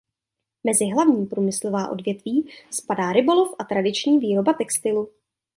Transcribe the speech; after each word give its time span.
Mezi 0.63 0.85
hlavní 0.91 1.25
průmyslová 1.25 1.89
odvětví 1.91 2.49
spadá 2.71 3.11
rybolov 3.13 3.55
a 3.59 3.63
tradiční 3.63 4.19
výroba 4.19 4.53
textilu. 4.53 5.09